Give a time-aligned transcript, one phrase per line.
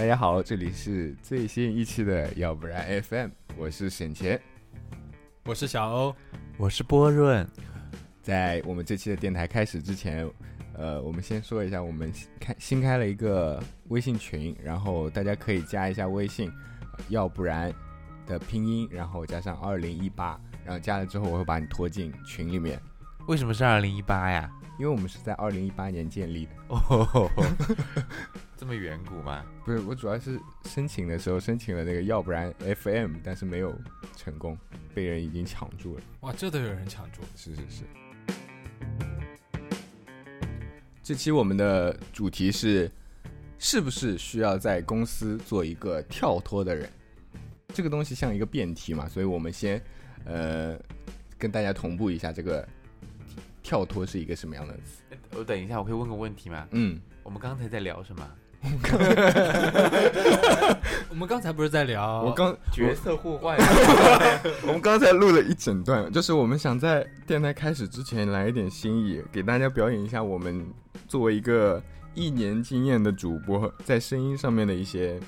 [0.00, 4.40] 大家好，这里是最新一期的，要不然 FM，我是沈钱，
[5.44, 6.16] 我是小欧，
[6.56, 7.46] 我是波润。
[8.22, 10.26] 在我们这期的电台开始之前，
[10.72, 12.10] 呃，我们先说一下，我们
[12.40, 16.50] 开新开了一个微信群，然后大家可以加一下微信，
[17.10, 17.70] 要不然
[18.26, 22.80] 的拼音，然后加上二零一八，然后加了之后我会把你拖进群里面。
[23.28, 24.50] 为什么是二零一八呀？
[24.78, 26.52] 因为我们是在二零一八年建立的。
[26.70, 27.30] 哦，
[28.60, 29.42] 这么远古吗？
[29.64, 33.74] 不是，我主要是申请的时候申请了那个，要不然 FM，但是没有
[34.18, 34.54] 成功，
[34.94, 36.02] 被人已经抢住了。
[36.20, 37.22] 哇，这都有人抢住？
[37.34, 37.84] 是是是。
[41.02, 42.90] 这期我们的主题是，
[43.58, 46.86] 是不是需要在公司做一个跳脱的人？
[47.68, 49.82] 这个东西像一个辩题嘛，所以我们先
[50.26, 50.78] 呃
[51.38, 52.68] 跟大家同步一下这个。
[53.62, 55.02] 跳脱是一个什么样的词？
[55.36, 56.66] 我等一下，我可以问个问题吗？
[56.72, 58.28] 嗯，我们刚才在聊什么？
[61.08, 62.22] 我们刚才不是在聊？
[62.22, 63.56] 我刚角色互换。
[64.66, 70.64] 我们刚才录了一整段，就是我们想在电台开始之前来一点新意，给大家表演一下我们
[71.08, 71.82] 作为一个
[72.14, 75.18] 一年经验的主播在声音上面的一些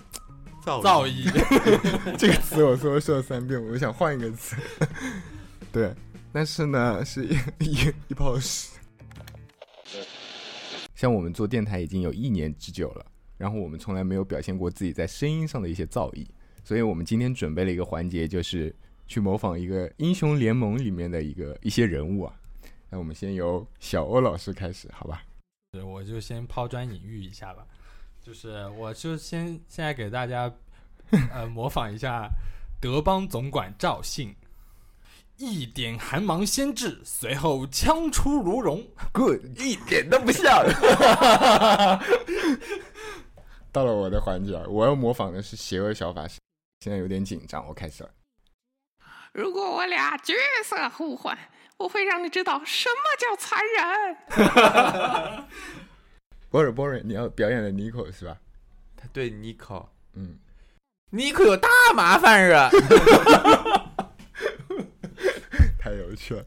[0.63, 1.25] 造造诣。
[2.19, 4.57] 这个词我说说了三遍，我想换一个词。
[5.73, 5.93] 对。
[6.35, 8.71] 但是呢，是一一一泡屎。
[10.95, 13.05] 像我们做电台已经有一年之久了，
[13.43, 16.25] 然后我们从来没有表现过自己在声音上的一些造诣，
[16.62, 18.73] 所以我们今天准备了一个环节，就是
[19.09, 22.33] 去模仿一个英雄联盟里面的一个一些人物啊。
[22.89, 25.25] 那我们先由小欧老师开始，好吧？
[25.85, 27.67] 我就先抛砖引玉一下吧，
[28.25, 30.48] 就是我就先现在给大家
[31.35, 32.31] 呃模仿一下
[32.81, 34.33] 德邦总管赵信。
[35.39, 38.87] 一点寒芒先至，随后枪出如龙。
[39.13, 40.65] Good，一点都不像。
[43.73, 46.39] 到了我的环节，我要模仿的是邪恶小法师。
[46.80, 48.11] 现在有点紧张，我开始了。
[49.33, 51.39] 如果我俩角色互换，
[51.79, 55.47] 我会让你知道什么叫残忍。
[56.51, 58.36] 波尔波尔，你要表演的尼可是吧？
[58.95, 60.39] 他对尼可，嗯，
[61.11, 62.68] 尼可有大麻烦了。
[65.80, 66.45] 太有趣了！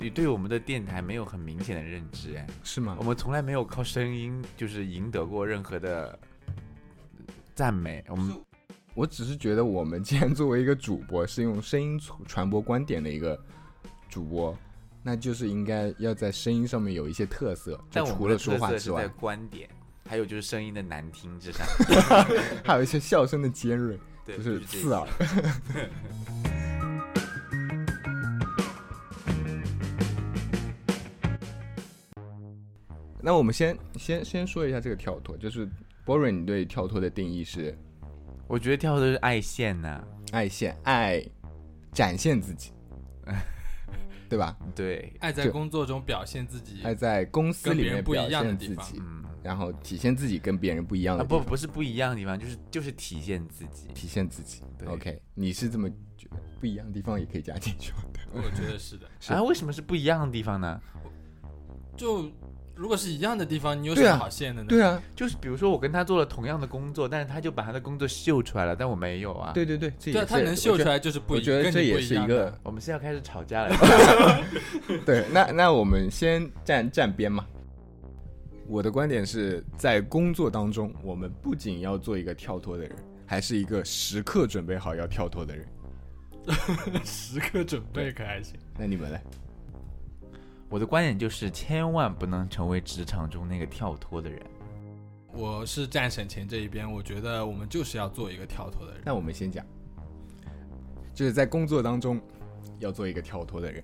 [0.00, 2.96] 你对我们的电台没有很明显的认知，哎，是吗？
[2.98, 6.18] 我们从来没有靠声音就是赢得过任何的
[7.54, 8.02] 赞美。
[8.08, 8.40] 我们，
[8.94, 13.38] 我只是觉得，我们既然作为一个主播，是用声音传播观点的一个
[14.08, 14.56] 主播，
[15.02, 17.78] 那就是应该要在声音上面有一些特色。
[17.92, 19.68] 但除了说话之外，在观点，
[20.08, 21.66] 还有就是声音的难听之上，
[22.64, 25.06] 还有一些笑声的尖锐，就是刺耳。
[33.22, 35.68] 那我们先先先说一下这个跳脱，就是
[36.06, 37.76] Boring，，你对跳脱的定义是？
[38.46, 41.24] 我觉得跳脱是爱现呢，爱现，爱
[41.92, 42.72] 展现自己，
[44.28, 44.56] 对吧？
[44.74, 51.44] 对，爱在工作中表现自己，爱在公司里面表现自己，嗯，然后体现自己跟别人不一样的地方。
[51.44, 54.62] 不，不是不一样的地方，就是就是体现自己，体现自己。
[54.86, 56.36] OK，你是这么觉得？
[56.58, 57.98] 不一样的地方也可以加进去吗？
[58.32, 59.08] 我觉得是的。
[59.28, 60.80] 啊，为什么是不一样的地方呢？
[61.96, 62.30] 就。
[62.80, 64.64] 如果是一样的地方，你有什么好羡的呢？
[64.66, 69.52] 对啊，就是比如说我跟他做了同样的工作，但是他就把他的工作秀出来了，但我没有啊。
[69.52, 71.34] 对对对，对，他能秀出来就是不。
[71.34, 73.76] 我觉得这也是一个，我们是要开始吵架了。
[75.04, 77.44] 对，那那我们先站站边嘛。
[78.66, 85.66] 我的观点是在工作当中，我们不仅要做一个跳脱的人，还是一个时刻准备好要跳脱的人。
[87.04, 88.54] 时刻准备可还行？
[88.78, 89.18] 那你们呢？
[90.70, 94.40] 我的观点就是，千万不能成为职场中那个跳脱的人。
[95.32, 99.02] 我是站省钱这一边，我觉得我们就是要做一个跳脱的人。
[99.04, 99.66] 那我们先讲，
[101.12, 102.20] 就是在工作当中
[102.78, 103.82] 要做一个跳脱的人，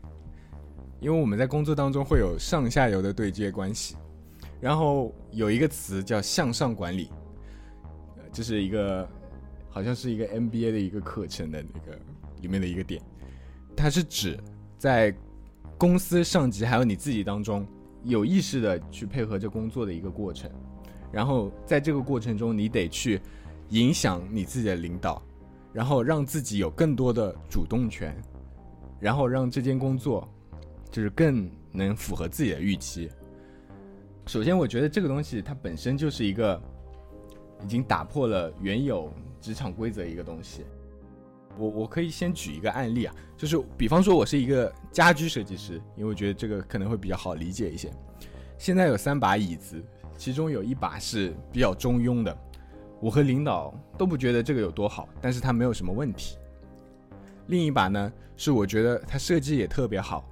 [1.00, 3.96] 因为我们在工作当中会有上下游的对接关系，
[4.60, 7.10] 然后有一个词叫向上管理，
[8.32, 9.08] 这是一个
[9.68, 11.98] 好像是一个 MBA 的一个课程的那个
[12.42, 13.02] 里面的一个点，
[13.76, 14.38] 它是指
[14.78, 15.12] 在。
[15.78, 17.66] 公司上级还有你自己当中
[18.02, 20.50] 有意识的去配合这工作的一个过程，
[21.12, 23.20] 然后在这个过程中，你得去
[23.70, 25.22] 影响你自己的领导，
[25.72, 28.16] 然后让自己有更多的主动权，
[29.00, 30.26] 然后让这件工作
[30.90, 33.10] 就是更能符合自己的预期。
[34.26, 36.60] 首先，我觉得这个东西它本身就是一个
[37.62, 40.64] 已经打破了原有职场规则一个东西。
[41.58, 47.90] 我我可以先举一个案例啊，就是比方说，我是一个家居设计师，因为我觉得这个可能会比较好理解一些。
[48.58, 49.82] 现在有三把椅子，
[50.16, 52.36] 其中有一把是比较中庸的，
[53.00, 56.38] 我和领导都不觉得这个有多好，但是它没有什么问题。
[57.48, 60.28] 另一把呢，是我觉得它设计也特别好，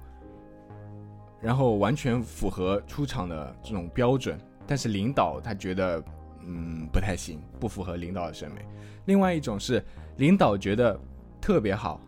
[1.41, 6.03] 然后完全符合出厂的这种标准，但是领导他觉得
[6.43, 8.65] 嗯不太行，不符合领导的审美。
[9.05, 9.83] 另外一种是
[10.17, 10.99] 领导觉得
[11.45, 12.01] 特别好，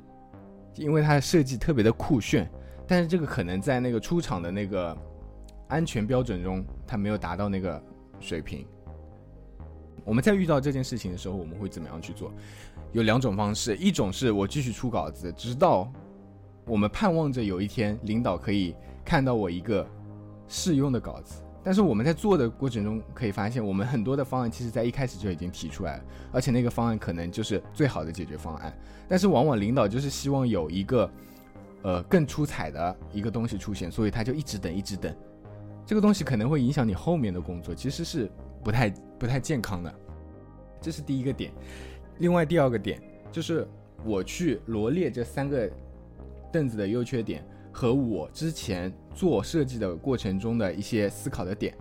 [0.73, 2.49] 因为它的设计特别的酷炫，
[2.87, 4.97] 但是这个可能在那个出厂的那个
[5.67, 7.79] 安全标准中，它没有达到那个
[8.19, 8.65] 水平。
[10.03, 12.31] 我们在遇到这件事情的时候，我们会怎么样去做？
[12.93, 15.87] 有两种方式，一种是我继续出稿子，直到
[16.65, 18.75] 我们盼望着有一天领导可以
[19.05, 19.87] 看到我一个
[20.47, 21.43] 试用的稿子。
[21.67, 28.73] 但是我们在做的过程中可以发现，我们很多的方案其实在一开始就已经提出来了，而且那个方案可能就是最好的解决方案。
[29.05, 31.11] 但是往往领导就是希望有一个
[31.81, 35.13] 呃更出彩的一个东西出现，所以他就一直等，一直等。
[35.85, 38.31] 这个东西可能会影响你后面的工作，其实是
[38.63, 39.93] 不太不太健康的。
[40.79, 41.51] 这是第一个点。
[42.19, 42.97] 另外第二个点
[43.29, 43.67] 就是
[44.05, 45.69] 我去罗列这三个
[46.49, 47.45] 凳子的优缺点
[47.77, 51.77] 和我之前做设计的过程中的一些思考的点，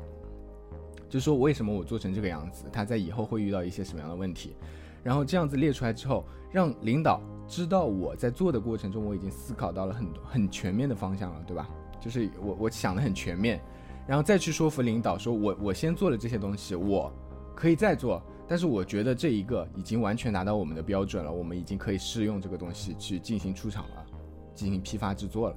[1.09, 4.55] 就说为什么我做成这个样子，他在以后会遇到一些什么样的问题，
[5.03, 11.67] 然后这样子列出来之后，让领导知道我在做的过程中我已经思考到了很很全面的方向了，对吧？
[11.99, 13.59] 就是我我想的很全面，
[14.07, 17.11] 然后再去说服领导说我我先做了这些东西，我
[17.55, 18.23] 可以再做。
[18.47, 24.07] 但是我觉得这一个已经完全达到我们的标准了，我们已经可以试用这个东西去进行出厂了，
[24.55, 25.57] 进行批发制作了，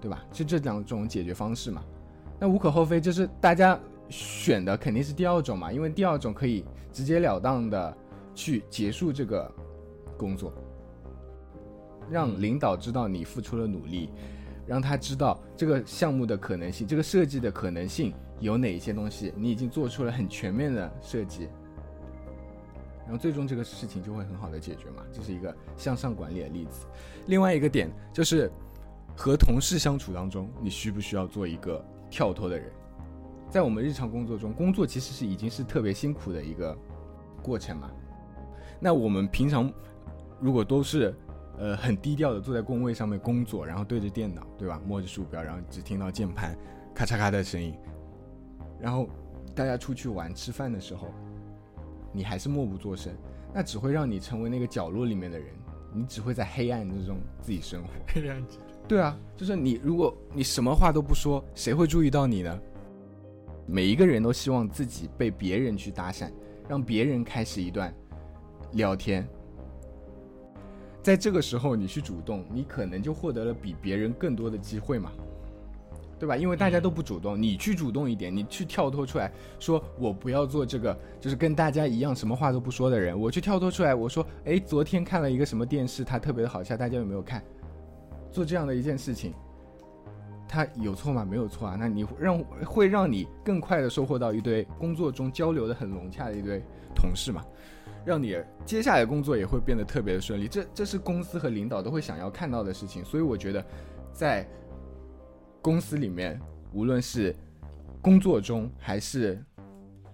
[0.00, 0.24] 对吧？
[0.32, 1.84] 就这两种解决方式嘛。
[2.38, 7.96] 那无可厚非，就是大家选的肯定是第二种嘛，因为第二种可以直截了当的
[8.34, 9.52] 去结束这个
[10.16, 10.52] 工作，
[12.10, 14.10] 让领导知道你付出了努力，
[14.66, 21.48] 让他知道这个项目的可能性，这个设计的可能性有哪一些东西，你已经做出了很全面的设计。
[23.02, 26.86] 然后最终这个事情就会很好的解决嘛，这是一个向上管理的例子。
[27.26, 28.50] 另外一个点就是
[29.20, 32.72] 和同事相处当中，你需不需要做一个跳脱的人？
[33.50, 36.74] 在我们日常工作中，工作其实是已经是特别辛苦的一个
[37.42, 37.90] 过程嘛。
[38.80, 39.70] 那我们平常
[40.40, 41.14] 如果都是
[41.58, 44.80] 呃很低调的坐在工位上面工作，然后对着电脑，对吧？
[44.86, 46.56] 摸着鼠标，然后只听到键盘
[46.94, 47.74] 咔嚓咔的声音，
[48.80, 49.06] 然后
[49.54, 51.08] 大家出去玩吃饭的时候。
[52.10, 53.14] 你还是默不作声，
[53.54, 55.46] 那只会让你成为那个角落里面的人，
[55.92, 57.90] 你只会在黑暗之中自己生活。
[58.08, 58.42] 黑暗
[58.90, 62.60] 对啊，就是你，如果你什么话都不说，谁会注意到你呢？
[63.64, 66.28] 每一个人都希望自己被别人去搭讪，
[66.68, 67.94] 让别人开始一段
[68.72, 69.24] 聊天。
[71.04, 75.12] 在这个时候，你去主动，你可能就获得了比别人更多的机会嘛。
[76.18, 76.36] 对吧？
[76.36, 83.16] 因为大家都不主动，你去主动一点，你去跳脱出来，说我不要做这个，就是跟大家一样什么话都不说的人。
[83.16, 87.40] 我去跳脱出来，我说，哎，昨天看了一个什么电视，它特别的好笑，大家有没有看？
[88.30, 89.34] 做这样的一件事情，
[90.48, 91.24] 他有错吗？
[91.24, 91.76] 没有错啊。
[91.78, 96.62] 那你让会让你更快的收获到一堆工作中交流的很融洽的一堆
[96.94, 97.44] 同事嘛，
[98.04, 100.48] 让你接下来工作也会变得特别的顺利。
[100.48, 103.04] 这这是公司和领导都会想要看到的事情。
[103.04, 103.64] 所以我觉得，
[104.12, 104.46] 在
[105.62, 106.40] 公司里面，
[106.72, 107.34] 无论是
[108.00, 109.42] 工作中还是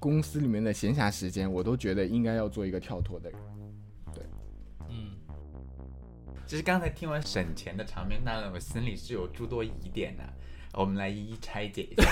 [0.00, 3.38] 公司里面的闲暇时间，我都觉得应该要做一个跳脱的人。
[6.46, 10.22] 其实刚才听完省钱的场面，那我心里是有诸多疑点的，
[10.74, 12.08] 我们来一一拆解一下。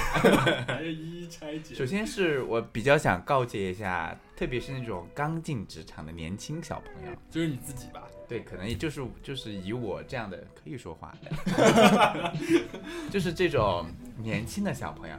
[0.67, 1.73] 还要一一拆解。
[1.73, 8.03] 首先是我比较想告诫一下，特别是那种刚进职场的年轻小朋友，就是你自己吧。
[8.27, 12.35] 对，可能也就是就是以我这样的可以说话的，
[13.13, 13.87] 就是这种
[14.17, 15.15] 年轻的小朋友，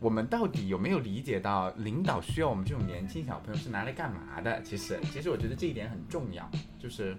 [0.00, 4.60] 我们到底有没有理解到领导需要我们这种年轻小朋友是拿来干嘛的？
[4.62, 7.16] 其实，其实我觉得这一点很重要，就是，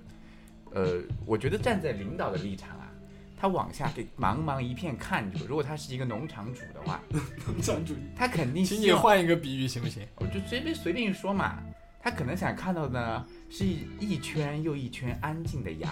[0.74, 2.92] 呃，我觉得站在领导的立场啊，
[3.40, 7.02] 他往下给茫茫一片看着，如果他是一个农场主的话，
[7.48, 10.04] 农场主，他肯定请你换一个比喻行不行？
[10.16, 11.62] 我就随便随便一说嘛，
[12.02, 15.90] 他可能想看到的呢是一一圈又一圈安静的羊，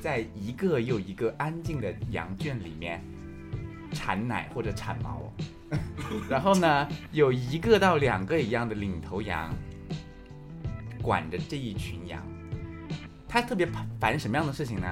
[0.00, 3.02] 在一个又一个安静的羊圈里面
[3.92, 5.32] 产奶或者产毛，
[6.28, 9.54] 然后呢有一个到两个一样的领头羊
[11.02, 12.22] 管着这一群羊，
[13.32, 13.66] 他特别
[13.98, 14.86] 烦什么样的事情呢？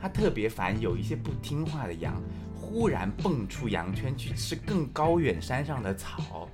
[0.00, 2.14] 他特别烦有一些不听话的羊
[2.54, 6.48] 忽然蹦出羊圈去吃更高远山上的草。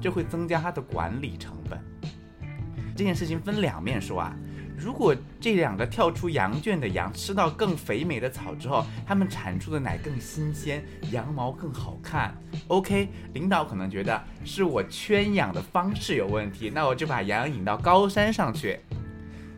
[0.00, 1.80] 这会增加它的管理成本。
[2.94, 4.36] 这件事情分两面说啊，
[4.78, 12.32] 如果这两个跳出羊圈的羊吃到更肥美的草之后，它们产出的奶更新鲜，羊毛更好看。
[12.68, 18.78] OK，领导可能觉得是我圈养的方式有问题，那我就把羊引到高山上去。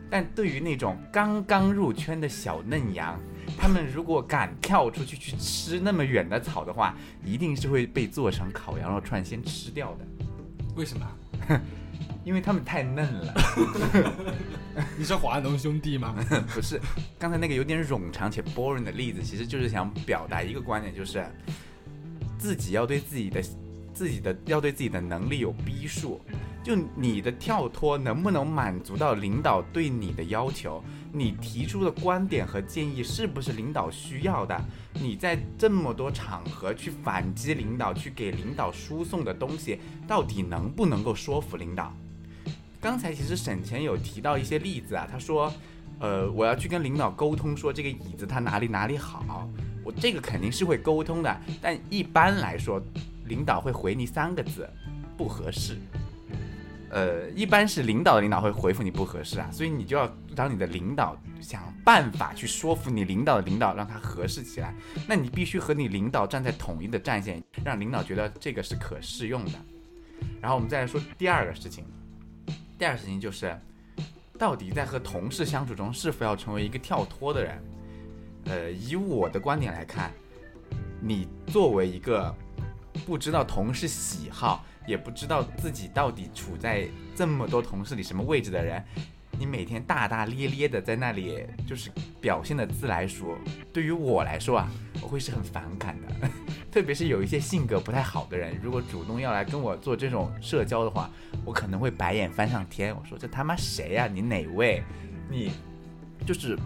[0.09, 3.19] 但对于那种刚刚入圈的小嫩羊，
[3.57, 10.05] 他们如果敢跳出去去吃那么远的草的话，一定是会被做成烤羊肉串先吃掉的，
[10.75, 11.05] 为什么？
[12.25, 13.33] 因为他们太嫩了。
[14.97, 16.15] 你是华农兄弟吗？
[16.53, 16.79] 不是，
[17.17, 21.25] 刚才那个有点冗长且 boring 的例子，其实就是想表达一个观点，就是
[22.37, 23.41] 自己要对自己的、
[23.93, 26.21] 自己的要对自己的能力有逼数。
[26.63, 30.83] 就你的跳脱能不能满足到领导对你的要求？
[31.11, 34.59] 你提出的观点和建议是不是领导需要的？
[34.93, 41.91] 你在这么多场合去反击领导，去给领导输送的东西，到底能不能够说服领导？
[42.79, 45.51] 刚才其实沈前有提到一些例子啊，他说，
[45.99, 49.49] 呃，我要去跟领导沟通，说这个椅子它哪里哪里好，
[49.83, 52.79] 我这个肯定是会沟通的，但一般来说，
[53.25, 54.69] 领导会回你三个字，
[55.17, 55.75] 不合适。
[56.91, 64.73] 呃，一般是领导的领导会回复你不合适啊，所以你就要让你的领导想办法去说服你领导的领导，让他合适起来。
[65.07, 69.51] 那你必须和你领导站在统一的战线，让领导觉得这个是可适用的。
[70.41, 71.85] 然后我们再来说第二个事情，
[72.77, 73.55] 第二个事情就是，
[74.37, 77.63] 到底在和同事相处中是否要成为一个跳脱的人？
[78.45, 80.11] 呃，以我的观点来看，
[80.99, 82.35] 你作为一个
[83.05, 84.65] 不知道同事喜好。
[84.89, 88.83] 也不知道自己到底处在这么多同事里什么位置的人，
[89.37, 93.37] 你每天大大咧咧的在那里就是表现的自来熟，
[93.71, 94.67] 对于我来说啊，
[94.99, 96.27] 我会是很反感的。
[96.71, 101.07] 特别是有一些性格不太好的人，如果主动要来跟我做这种社交的话，
[101.45, 102.95] 我可能会白眼翻上天。
[102.95, 104.07] 我说这他妈谁呀？
[104.07, 104.81] 你哪位？
[105.29, 105.51] 你
[106.25, 106.57] 就是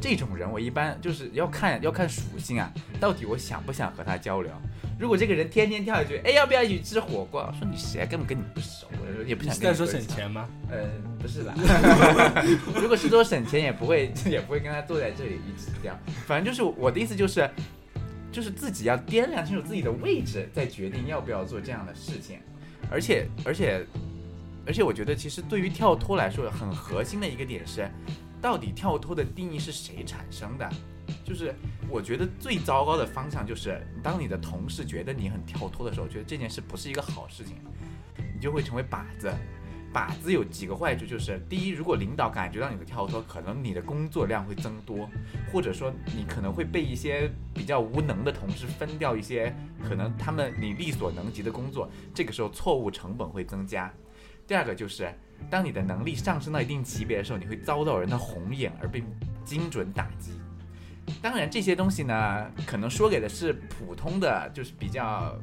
[0.00, 4.52] 这种人，我一般就是要看要看属性啊，到底我想不想和他交流。
[5.00, 7.40] 如果这个人天天跳下去，哎，要不要一起吃火锅？
[7.40, 9.54] 我说你谁，根本跟你不熟，我也不想。
[9.54, 10.46] 在说省钱吗？
[10.70, 11.54] 呃，不是的。
[12.76, 15.98] 如果是说省钱，也不会，也不会跟他坐在这里一起聊。
[16.26, 17.48] 反正就是我的意思，就是
[18.30, 22.38] 就是自己要掂量清楚自己的位置，再决定要不要做这样的事情。
[22.90, 23.82] 而且，而且，
[24.66, 27.90] 而且，我觉得其实对于跳脱来说，很核心的一个点是，
[28.38, 30.68] 到底跳脱的定义是谁产生的？
[31.24, 31.54] 就是
[31.88, 37.56] 我觉得最糟糕的方向就是，当你的同事觉得你很跳脱的时候，觉得这件事不是一个好事情，
[38.34, 39.32] 你就会成为靶子。
[39.92, 45.10] 靶子有几个坏处，就是第一，如果领导感觉到你的跳脱，可能你的工作量会增多，
[45.52, 49.52] 或者说你可能会被一些比较无能的同事分掉一些
[49.82, 53.92] 可能他们你力所能及的工作，这个时候错误成本会增加。
[54.46, 55.12] 第二个就是，
[55.50, 59.02] 当你的能力上升到一定级别的时候，你会遭到人的红眼而被
[59.44, 60.34] 精准打击。
[61.22, 65.36] 当然，这些东西呢，可能说给的是普通的，就是比较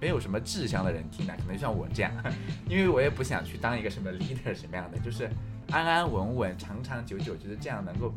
[0.00, 2.12] 没有什么志向的人听的，可能像我这样，
[2.68, 5.30] 因为我也不想去当一个什么 leader 什么样的，就是
[5.70, 8.12] 安安稳稳、长长久久，就是这样能够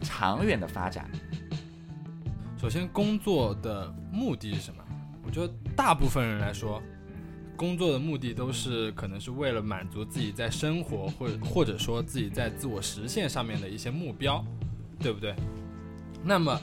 [0.00, 1.10] 长远的发展。
[2.56, 4.82] 首先，工作的目的是什么？
[5.22, 6.82] 我觉得大部分人来说，
[7.56, 14.44] 工作的目的都是可能是为了满足自己在生活或或者说自己在自我实现上面的一些目标，
[14.98, 15.34] 对不对？
[16.26, 16.58] 那么，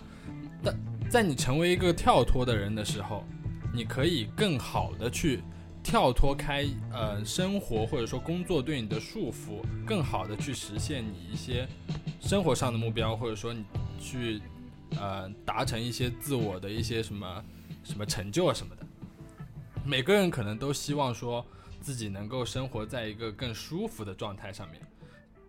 [0.64, 0.76] 在
[1.08, 3.24] 在你成为一个跳脱的人的时候，
[3.72, 5.44] 你可以更好的去
[5.84, 11.68] 跳脱开呃生活或者说工作对你的束缚，更好的去实现你一些
[12.20, 13.64] 生活上的目标，或者说你
[14.00, 14.42] 去
[15.00, 17.46] 呃达成一些自我的一些什么
[17.84, 18.86] 什么成就啊什么的。
[19.86, 21.46] 每个人可能都希望说
[21.80, 24.82] 自己能够生活在一个更舒服的状态上面，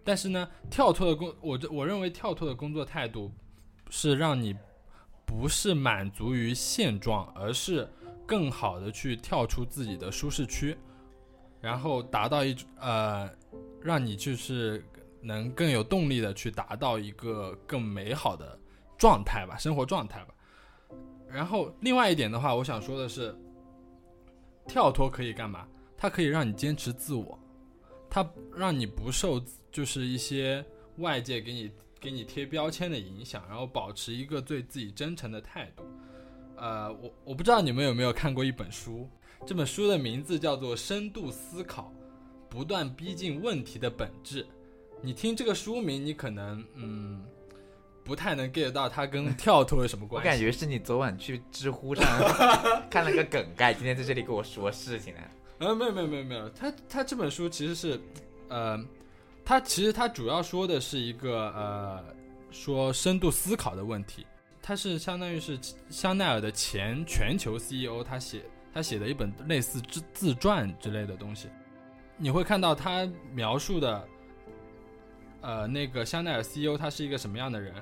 [0.05, 3.33] 但是呢，跳脱的工我我认为跳脱的工作态度。
[3.95, 4.57] 是让你
[5.27, 7.87] 不是满足于现状，而是
[8.27, 10.75] 更好的去跳出自己的舒适区，
[11.61, 13.31] 然后达到一呃，
[13.83, 14.83] 让你就是
[15.21, 18.59] 能更有动力的去达到一个更美好的
[18.97, 20.35] 状态吧，生活状态吧。
[21.29, 23.37] 然后另外一点的话，我想说的是，
[24.67, 25.69] 跳脱可以干嘛？
[25.99, 27.39] 它可以让你坚持自我，
[28.09, 29.39] 它让你不受
[29.71, 30.65] 就是一些
[30.97, 31.71] 外界给你。
[32.03, 35.85] 给你贴标签的影响，然后保持一个对自己真诚的态度。
[36.57, 39.09] 呃，我我不知道你们有没有看过一本书，
[39.47, 41.93] 这本书的名字叫做《深度思考：
[42.51, 44.43] 不断逼近问题的本质》。
[45.01, 47.25] 你听这个书名，你可能嗯
[48.03, 50.29] 不太能 get 到它跟跳脱有什么关系。
[50.29, 52.05] 我感觉是你昨晚去知乎上
[52.91, 55.21] 看了个梗概，今天在这里跟我说事情呢。
[55.59, 58.01] 呃，没有没有没有没有，他他这本书其实是
[58.49, 58.85] 呃。
[59.45, 62.05] 它其实它主要说的是一个呃，
[62.51, 64.27] 说深度思考的问题。
[64.63, 65.59] 它是相当于是
[65.91, 71.49] 香奈儿的前全球 CEO，他写他写的一本类似自自传之类的东西。
[72.17, 74.09] 你会看到他描述的，
[75.41, 77.75] 呃，那个香奈儿 CEO 他是一个什么样的人？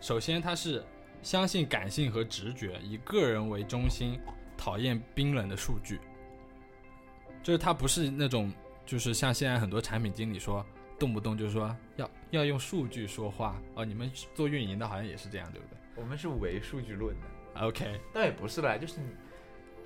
[0.00, 0.82] 首先，他是
[1.22, 4.18] 相信感性和直觉，以个人为中心，
[4.56, 6.00] 讨厌冰冷的数据。
[7.42, 8.50] 就是他不是那种，
[8.86, 10.64] 就是像现在很多产品经理说，
[10.98, 13.84] 动不动就说要要用数据说话哦。
[13.84, 19.08] 你们做运营的好像也是这样，对不对我们是唯数据论的，？OK，倒也不是啦，就是你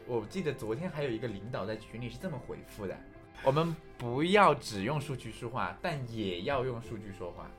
[0.06, 2.96] 我记得昨天还有一个领导在群里是这么回复的：
[3.42, 7.50] 我们不要只用数据说话，但也要用数据说话。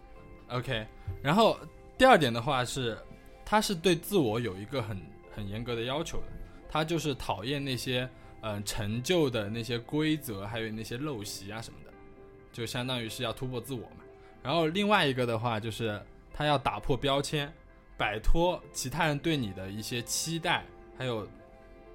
[0.50, 0.88] OK，
[1.22, 1.60] 然后
[1.98, 2.98] 第二点的话是，
[3.44, 4.98] 他是对自我有一个很
[5.36, 6.28] 很严格的要求的，
[6.70, 11.87] 他就是讨厌那些嗯、呃陈旧的那些规则，还有那些陋习啊什么的，
[12.58, 13.98] 就相当于是要突破自我嘛。
[14.42, 16.02] 然后另外一个的话就是
[16.34, 17.54] 他要打破标签，
[17.96, 20.66] 摆脱其他人对你的一些期待，
[20.98, 21.28] 还有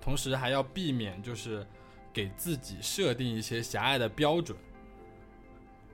[0.00, 1.66] 同时还要避免就是
[2.12, 4.57] 给自己设定一些狭隘的标准。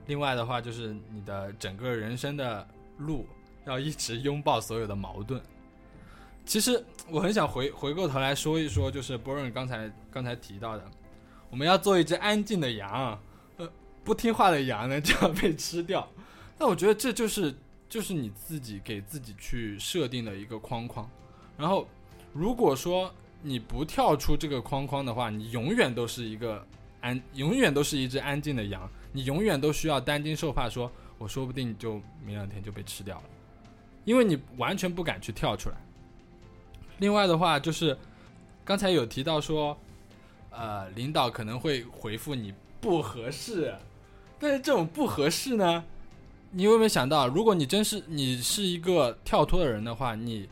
[0.04, 3.26] 另外的话，就是你的整个人生的路
[3.64, 5.40] 要一直拥抱所有的矛盾。
[6.44, 10.84] 其实我很想回回过头来说一说，就是波润刚才刚才提到的，
[11.48, 13.18] 我们要做一只安静的羊，
[14.04, 16.08] 不听话的羊呢就要被吃掉。
[16.58, 17.54] 那我觉得这就是
[17.88, 21.08] 就是你自己给自己去设定的一个框框。
[21.56, 21.86] 然后
[22.32, 23.12] 如果说
[23.42, 26.66] 你不跳出这个框框的话，你永远都是一个
[27.00, 28.90] 安，永远都是一只安静的羊。
[29.12, 33.24] 你永远都需要担惊受怕说，我说不定就明两天就被吃掉了，
[34.04, 35.76] 因为你完全不敢去跳出来。
[36.98, 37.96] 另外的话就是，
[38.64, 39.78] 刚才有提到说，
[40.50, 43.74] 呃，领导可能会回复你不合适，
[44.38, 45.84] 但是这种不合适呢，
[46.52, 50.48] 你有没有想到，如果你真是你是一个跳脱的人的话，你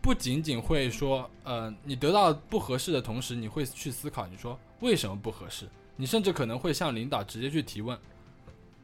[0.00, 5.68] 不仅仅会说，呃，你得到不合适的同时，你会去思考，你说为什么不合适？
[5.96, 7.98] 你甚至可能会向领导直接去提问。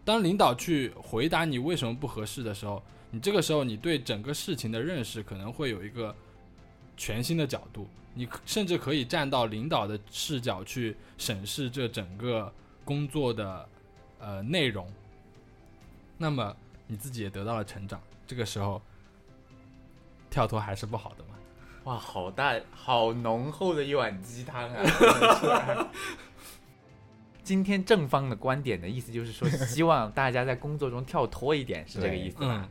[0.05, 6.15] 当领导去回答你为什么不合适的时候，你这个时候你对整个事情的认识可能会有一个
[6.97, 12.53] 全新的角度，你甚至可以站到领导的视角去审视这整个
[12.85, 13.69] 工作的
[14.25, 14.87] 呃内容。
[16.17, 16.57] 那么
[16.87, 18.81] 你自己也得到了成长，这个时候
[20.31, 21.31] 跳脱还是不好的嘛？
[21.85, 24.81] 哇，好大好浓厚的一碗鸡汤啊！
[24.83, 26.09] 真的是
[27.43, 32.63] 今天正方的观点的意思就是说，希望大家在工作中跳脱一点，是这个意思吧？
[32.65, 32.69] 嗯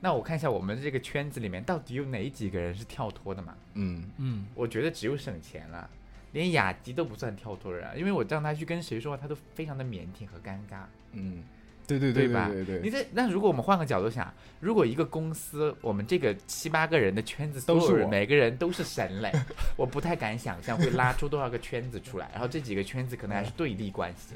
[0.00, 3.56] 那我看一下我们这个圈子里面到底有哪几个人是跳脱的嘛？
[3.72, 5.88] 嗯，嗯，我觉得只有省钱了，
[6.34, 10.82] 连雅迪都不算跳脱的人啊，因为我让他去跟谁说话，他都非常的腼腆和尴尬。
[11.12, 11.44] 嗯，
[11.86, 12.48] 对对对吧？
[12.48, 19.32] 对对对，你在那如果我们换个角度想，如果一个公司，我们这个七八个人的圈子都是每个人都是神嘞，
[19.76, 24.34] 我不太敢想象会拉出多少个圈子出来，然后这几个圈子可能还是对立关系，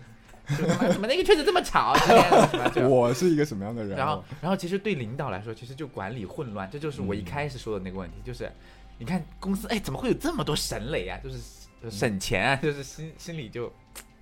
[0.92, 1.94] 怎么那个圈子这么吵，
[2.88, 3.98] 我是一个什么样的人？
[3.98, 8.50] 然后，然后其实对领导来说，其实就管理混乱，这就是我一开始说的那个问题，就是
[8.98, 11.18] 你看公司，哎，怎么会有这么多神雷啊？
[11.22, 11.38] 就是
[11.82, 13.66] 就省钱啊， 就是心心里就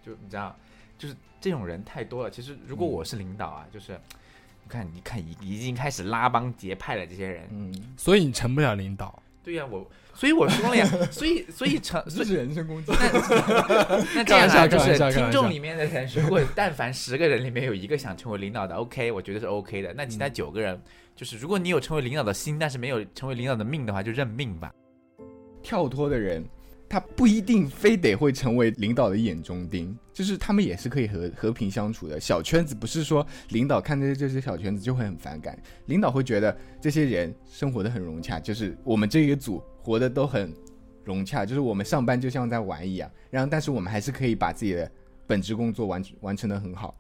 [0.05, 0.57] 就你知道，
[0.99, 2.31] 就是这种人太多了。
[2.31, 3.93] 其实如果我是领导啊，就是
[4.65, 9.23] 你看，你看已已经开始拉帮结派了，这些人，嗯，所以你成不了领导。
[9.43, 12.91] 对呀、我所以我说了呀，所以所以成所 以这是人身攻击。
[14.13, 19.95] 那这样啊，就是听众里面的人，如果但凡十个人里面有一个想成为领导的，OK，我觉得是 OK 的。
[19.95, 20.83] 那其他九个人，
[21.15, 24.73] 就是如果你有成为领导的心，但是没有成为领导的命的话，就认命吧。
[25.63, 26.45] 跳脱的人，
[26.89, 32.21] 他不一定非得会成为领导的眼中钉，就是他们也是可以和和平相处的。
[32.21, 40.55] 小圈子不是说领导看这这些小圈子就会很反感，领导会觉得这些人生活的很融洽，就是我们这一个组活的都很
[41.05, 44.91] 融洽，就是我们上班就像在玩一样，然后但是我们还是可以把自己的
[45.27, 46.97] 本职工作完完成的很好。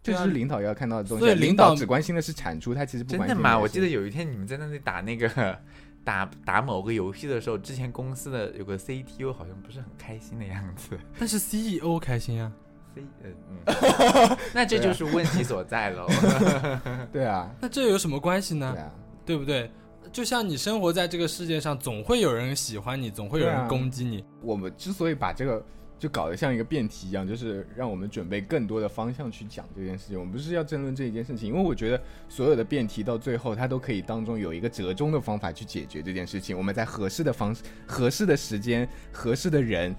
[0.00, 1.24] 这是领导要看到的东西。
[1.24, 3.40] 领所以领导只关心的是产出，他其实不真的吗？
[3.40, 5.58] 关心你我记得有一天你们在那里打那个
[6.04, 10.98] 打打某个游戏的时候，之前公司的有个 CTO 好像不是很开心的样子。
[11.18, 12.52] 但是 CEO 开心啊
[12.94, 13.30] ，C 呃
[14.30, 16.06] 嗯， 那这就是问题所在喽。
[17.12, 18.72] 对啊，那这有什么关系呢？
[18.74, 18.90] 对啊，
[19.26, 19.70] 对不对？
[20.10, 24.24] 就像你生活在这个世界上，总会有人喜欢你，总会有人攻击你。
[24.40, 25.62] 我们之所以把这个
[25.98, 30.18] 就搞得像一个辩题一样，就是让我们准备更多的方向去讲这件事情。
[30.18, 36.56] 我们不是要争论这一件事情，因为我觉得所有的辩题到最后，它都可以当中有一个折中的方法去解决这件事情。
[36.56, 39.94] 我们在合适的方式、合适的时间、合适的人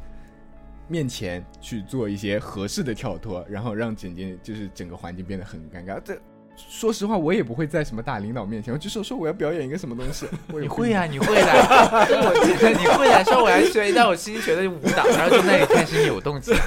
[0.88, 6.02] 面前去做一些合适的跳脱，然后让整件就是整个环境变得很尴尬。
[6.04, 6.20] 这
[6.68, 16.60] 说实话，我也不会在什么大领导面前，我就说说我要表演一个什么东西，我你会啊， 你会的，我记得你会的，说我要学一段我新学的舞蹈，然后就那里开始扭动起来，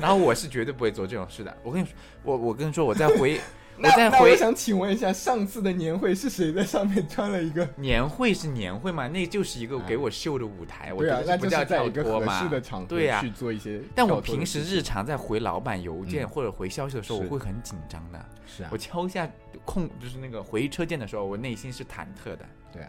[0.00, 1.56] 然后我是绝对不会做这种事的。
[1.62, 3.40] 我跟你说，我我跟你说，我在回
[3.78, 7.68] 我再回想请问一下，上次的年会是谁在上面穿了一个？
[7.76, 12.48] 年会是年会嘛，那就是一个给我秀的舞台，我觉得不叫跳脱嘛
[12.88, 13.80] 对呀去做一些。
[13.94, 18.24] 但我平时日常在回老板邮件嗯或者回消息的时候，我会很紧张的。
[18.46, 19.28] 是啊我，敲一下
[19.64, 22.46] 空就是那个回车键的时候，我内心是忐忑的。
[22.72, 22.88] 对啊，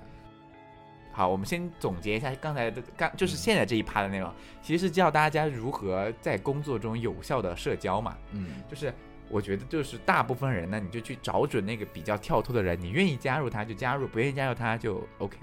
[1.12, 8.16] 好，我们先总结一下刚才的刚就是现在这一趴的内容，其实是教大家如何在工作中有效的社交嘛。
[8.32, 8.94] 嗯，就是
[9.30, 15.38] 我觉得就是大部分人呢，你就去找准那个比较跳脱的人，你愿意加入他就加入，不愿意加入他就 OK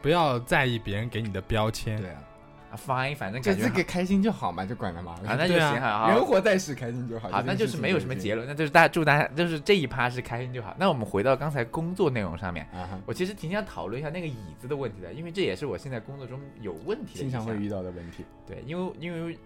[0.00, 2.00] 不要在意别人给你的标签。
[2.00, 2.22] 对啊，
[2.70, 7.28] 啊，fine，反正就感觉这个开心就好嘛，就管他嘛那就行，好啊人活在世，开心就好。
[7.30, 10.76] 好，那就是没有什么结论，那就是大家祝大家就是这一趴是开心就好。
[10.78, 17.20] 那我们回到刚才工作内容上面，啊，我其实挺想讨论一下那个椅子的问题的，因为这也是我现在工作中有问题的。
[17.20, 18.24] 经常会遇到的问题。
[18.46, 19.36] 对，因为因为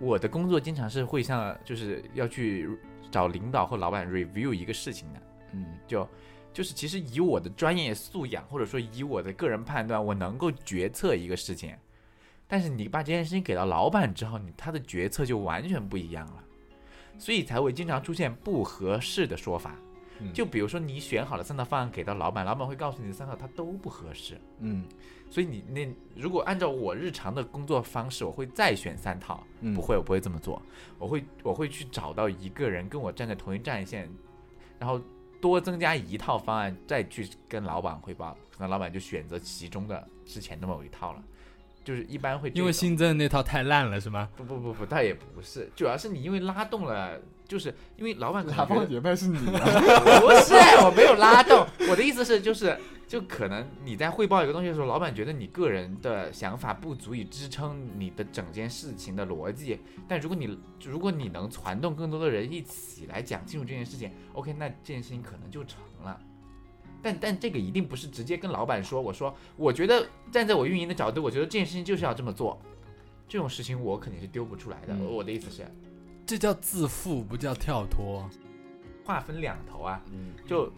[0.00, 2.68] 我的工作经常是会像就是要去
[3.10, 5.20] 找领导或老板 review 一个事情的，
[5.52, 6.08] 嗯，就
[6.52, 11.74] 就是其实以我的专业素养或者说以我的个人判断，我能够决策一个事情，
[12.46, 16.44] 但是你把这件事情给到老板之后，你他的决策就完全不一样了，
[17.18, 19.74] 所以才会经常出现不合适的说法。
[20.20, 20.32] 嗯。
[20.32, 24.84] 就比如说你选好了三套方案给到老板，老板会告诉你三套他都不合适，嗯
[25.30, 29.44] 所以你那如果按照我日常的工作方式，我会再选三套。
[29.60, 30.60] 嗯，不会，我不会这么做。
[30.98, 34.08] 我会我会去找到一个人跟我站在同一战线，
[34.78, 35.00] 然后
[35.40, 38.36] 多增加一套方案，再去跟老板汇报。
[38.50, 41.22] 可能老板就选择其中的之前的某一套了，
[41.84, 44.28] 就是一般会因为新增的那套太烂了，是吗？
[44.36, 49.64] 不不不不，倒也不是，主要是你因为拉动了，就是因为老板可拉帮结派是你啊。
[50.20, 51.66] 不是，我没有拉动。
[51.90, 59.80] 我的意思是，就是就可能你在汇报一个东西的时候，老板觉得你个人的想法不足以支撑你的整件事情的逻辑。
[60.06, 66.20] 但如果你如果你能传动更多的人一起来讲清楚这件事情，OK，那这件事情可能就成了。
[67.00, 72.60] 但但这个一定不是直接跟老板说，我说我觉得站在我运营的角度，我觉得这件事情就是要这么做。
[73.28, 74.94] 这种事情我肯定是丢不出来的。
[74.94, 75.62] 嗯我的意思是，
[76.28, 78.28] 这叫自负，不叫跳脱。
[79.02, 79.98] 话分两头啊。
[80.12, 80.70] 嗯就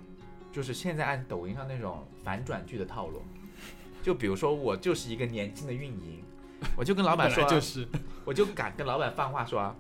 [0.53, 3.21] 就是现在按抖音上那种反转剧的套路，
[4.01, 6.23] 就比如说我就是一个年轻的运营，
[6.77, 7.85] 我就跟老板说，就是
[8.25, 9.75] 我就敢跟老板放话说，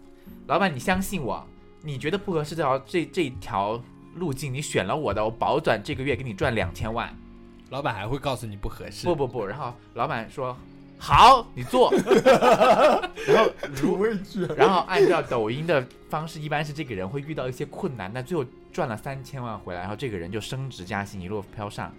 [0.48, 1.46] 老板你相信我，
[1.82, 3.80] 你觉得不合适这条这这一条
[4.16, 7.16] 路径，你选了我的，我保准这个月给你赚两千万。
[7.70, 9.06] 老板还会告诉你不合适。
[9.06, 10.56] 不不不，然后老板说
[11.02, 11.90] 好，你做，
[13.26, 13.50] 然后。
[14.56, 21.90] 然后按照抖音的方式，一般是这个人会遇到一些困难，但最后赚了三千万回来，然后这个人就升职加薪，一路飘上，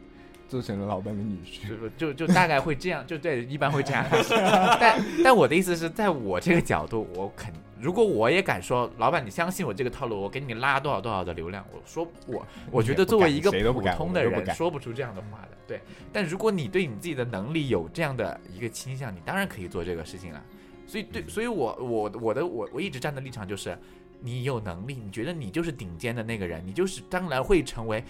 [0.48, 1.68] 做成了老板的女婿。
[1.98, 4.06] 就就就大概会这样，就对，一般会这样。
[4.80, 15.82] 但但我的意思是在我这个角度，我肯如果我也敢说，老板你相信我这个套路，我给你拉多少多少的流量，我说我我觉得作为一个普通的人说不出这样的话的，对。
[16.14, 20.44] 但如果你对你自己的能力有这样的一个倾向，你当然可以做这个事情了。
[20.86, 23.76] 所以对，所以我我我的我我一直站的立场就是，
[24.20, 28.04] 你有能力，你觉得你就是顶尖的那个人，你就是当然会成为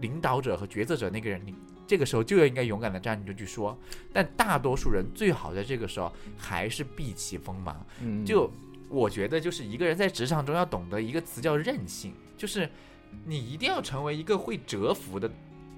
[0.00, 1.54] 领导者和决策者那个人，你
[1.86, 3.78] 这个时候就要应该勇敢的站着去说。
[4.12, 7.86] 但大多数人最好在这个时候还是避其锋芒。
[8.00, 8.50] 嗯，就
[8.92, 12.68] 我觉得，就是一个人在职场中要懂得一个词叫韧性，就是
[13.24, 15.30] 你一定要成为一个会折服的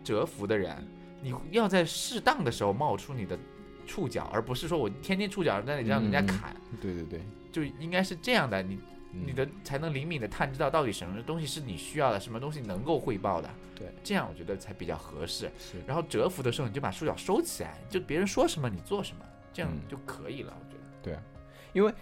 [0.03, 0.77] 折服的人，
[1.22, 3.38] 你要在适当的时候冒出你的
[3.87, 7.20] 触角，而不是说我天天触角在那里让人家嗯砍，对对对，
[7.53, 8.79] 就应该是这样的，你
[9.12, 15.48] 嗯你的才能灵敏的探知到到底什么东西是你需要的，什么东西能够汇报的，对，这样我觉得才比较合适。
[15.57, 20.53] 是然后折服的时候，你就把触角收起来，就别人说什么你做什么，这样嗯就可以了。
[20.59, 20.85] 我觉得。
[21.00, 21.18] 对
[21.72, 21.92] 因为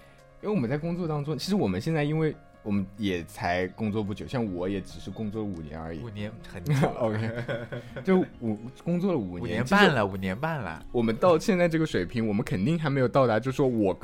[0.42, 6.10] 因为我们在工作当中，其实我们现在因为我们也才工作不久，像我也只是工作了五年而已五。
[6.10, 7.30] 年很久了 OK，
[8.02, 10.84] 就五工作了五年五年，半了，五年半了。
[10.90, 13.96] 我们到现在这个水平，我们肯定还没有到达，就说我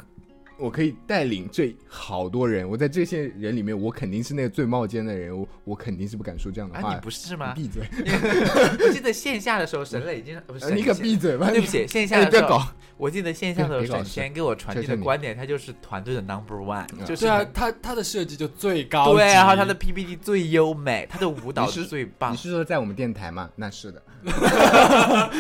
[0.59, 6.95] 我可以带领这好多人，我在这些人里面，我肯定是那个最冒尖的人，我我肯定是不敢说这样的啊，话。
[6.95, 7.53] 你不是吗？
[7.55, 7.83] 闭嘴！
[8.81, 11.49] 我记得线下的时候，沈磊已经不是呃你可闭嘴吧！
[11.51, 12.67] 对不起，线下哎，的时候，不要搞。
[12.97, 22.37] 我记得线下的时候，沈先给我传递的观点，他就是团队的 number one，嗯就是对啊，他他的设计就最高级，对，然后他的 PPT 最优美，他的舞蹈是最棒你。
[22.37, 23.49] 是说在我们电台吗？
[23.55, 24.03] 那是的。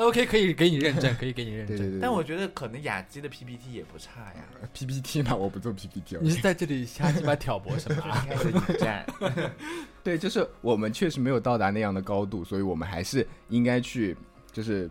[0.00, 1.76] OK，可以给你认证， 可以给你认证。
[1.76, 2.00] 对对对。
[2.00, 4.44] 但我觉得可能雅基的 PPT 也不差呀。
[4.72, 6.20] PPT 嘛，我不做 PPT 哦。
[6.24, 8.24] 你是在这里瞎鸡巴挑拨什么啊？
[8.26, 9.06] 开始引战，
[10.02, 14.16] 对，就是我们确实没有到达那样的高度，所以我们还是应该去，
[14.52, 14.90] 就是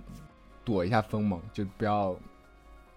[0.63, 2.15] 躲一下锋芒，就不要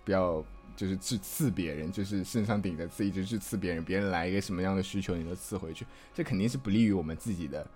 [0.05, 0.44] 不要
[0.77, 7.66] 就是去刺别人，就是身上顶着刺，一直去刺别人，别人来一个什么样的需求，你都刺回去，这肯定是不利于我们自己的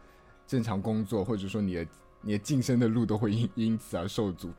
[0.47, 1.87] 正常工作，或者说你的
[2.21, 4.53] 你的晋升的路都会因 因此而受阻。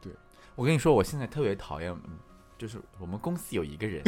[0.00, 0.12] 对
[0.54, 2.18] 我跟你说，我现在特别讨厌，嗯
[2.56, 4.02] 就是我们公司有一个人，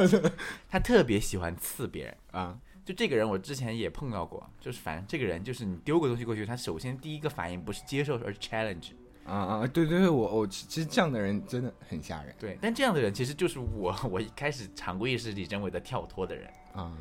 [0.68, 2.16] 他特别喜欢刺别人。
[2.32, 8.90] 啊，就这个人，我之前也碰到过，就是反正这个人就是你丢个东西过去，他首先第一个反应不是接受，而是 challenge。
[9.24, 16.96] 啊啊，对对对，我我其其实这样的人真的很吓人对，但这样的人其实就是我， 我一开始常规意识里认为的跳脱的人，啊，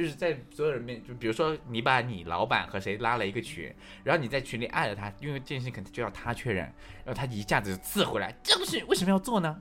[0.00, 3.70] 就是在所有人面，就比如说你把你老板和谁拉了一个群，
[4.02, 6.64] 然后你在群里艾了他，因为这件事情肯定就要他确认，
[7.04, 9.60] 然后他一下子就刺回来，这个事为什么要做呢？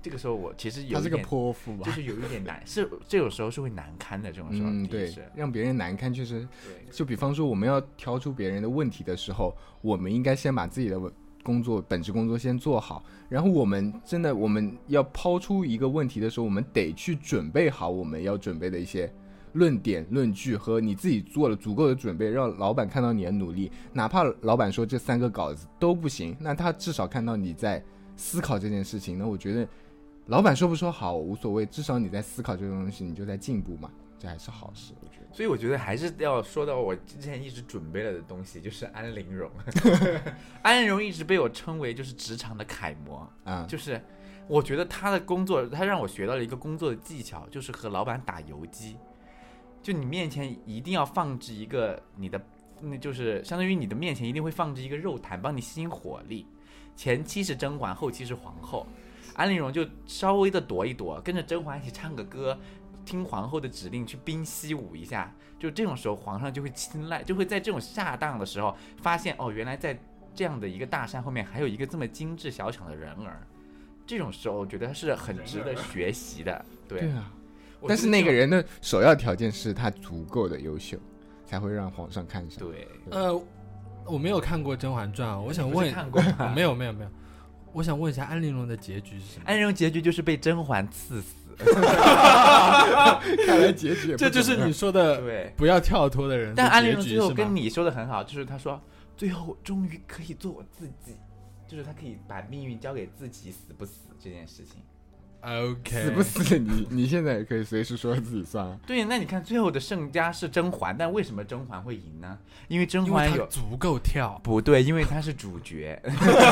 [0.00, 1.90] 这个时候我其实有他是个一点，泼妇吧就？
[1.90, 6.86] 是有一点难，是这种时候是会难堪的，这种时候，嗯，对是，让别人难堪确实对。
[6.92, 11.00] 就比方说，我们要挑出别人的问题的时候，我们应该先把自己的
[11.48, 19.10] 工作本职工作先做好，然后我们真的我们要抛出一个问题的时候，我们得去准备好我们要准备的一些
[19.54, 27.82] 论点、论据和你自己做了足够的准备，让老板看到你的努力，哪怕老板说这三个稿子都不行，那他至少看到你在
[28.14, 29.66] 思考这件事情，那我觉得
[30.26, 34.92] 老板说不说好无所谓，至少你在思考这个东西，你就在进步嘛，这还是好事，
[35.30, 39.50] 所以我觉得还是要说到我之前一直准备了的东西，就是安陵容。
[40.62, 44.00] 安陵容一直被我称为就是职场的楷模，啊，就是
[44.48, 48.96] 我觉得他的工作，他让我学到了一个工作的技巧，就是和老板打游击。
[49.80, 52.40] 就你面前一定要放置一个你的，
[52.80, 56.46] 那就是相当于你的面前一定会放置一个肉坛，帮你吸引火力。
[56.96, 58.86] 前期是甄嬛，后期是皇后。
[59.34, 62.58] 安陵容就稍微的躲一躲，跟着甄嬛一起唱个歌，
[63.08, 65.34] 听皇后的指令去冰嬉舞一下。
[65.58, 69.98] 就这种时候，皇上就会青睐，就会在这种下当的时候发现，哦，原来在
[70.34, 73.40] 这样的一个大山后面还有一个这么精致小巧的人儿。
[74.06, 76.64] 这种时候，我觉得是很值得学习的。
[76.86, 77.32] 对，对啊。
[77.88, 80.98] 但是那个人的首要条件是他足够的优秀，
[81.46, 82.58] 才会让皇上看上。
[82.68, 83.40] 对，呃，
[84.04, 87.10] 我没有看过《甄嬛传》，我想问，看过吗没有没有没有，
[87.78, 89.44] 我想问一下安陵容的结局是什么？
[89.46, 91.34] 安陵容结局就是被甄嬛赐死。
[93.46, 97.30] 看来结局也不这就是你说的对，不要跳脱的人的但安陵容最后？
[97.30, 98.80] 跟你说的很好，就是他说
[99.16, 101.14] 最后终于可以做我自己，
[101.68, 104.82] 就是他可以把命运交给自己，死不死这件事情。
[105.40, 108.78] OK，死不死你，你现在也可以随时说自己算了。
[108.84, 112.36] 对，那你看最后的胜家是甄嬛，但为什么甄嬛会赢呢？
[112.66, 114.40] 因为甄嬛有足够跳。
[114.42, 116.00] 不对，因为她是主角。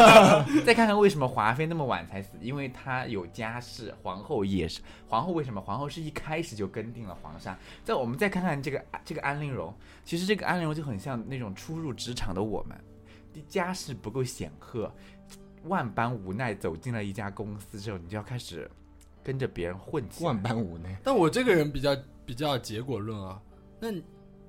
[0.65, 4.81] 再看看为什么华妃那么晚才死，因为她有家室，皇后也是。
[5.09, 5.61] 皇后为什么？
[5.61, 7.57] 皇后是一开始就跟定了皇上。
[7.83, 12.79] 再我们再看看这个这个安陵容，其实这个安陵容就很像那种初入职场的我们，
[13.49, 14.93] 家世不够显赫，
[15.69, 18.71] 万般无奈走进了一家公司之后，你就要开始
[19.23, 20.27] 跟着别人混起来。
[20.27, 23.41] 万般无奈，但我这个人比较比较结果论啊。
[23.81, 23.89] 那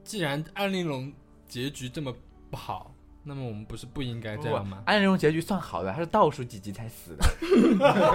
[0.03, 1.11] 既然安陵容
[1.47, 2.13] 结局这么
[2.49, 4.83] 不好，那么我们不是不应该这样吗？
[4.85, 7.25] 安陵容结局算好的，她是倒数几集才死的。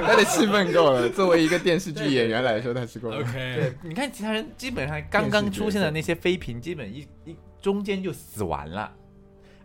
[0.06, 1.08] 他的戏份够了。
[1.10, 3.18] 作为一个电视剧演员来说，他是够了。
[3.18, 8.90] OK，对，你看其他人基本上刚刚出现的那些妃嫔，基本一一中间就死完了。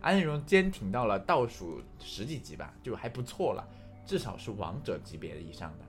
[0.00, 3.66] 安陵容坚挺到了倒数十几集吧，就还不错了，
[4.06, 5.84] 至少是王者级别的以上的。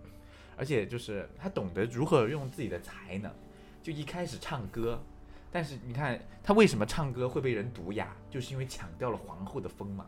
[0.57, 3.31] 而且就是她懂得如何用自己的才能，
[3.81, 5.01] 就一开始唱歌，
[5.51, 10.05] 但是你看她为什么唱歌会被人毒哑，就是因为抢掉了皇后的锋芒。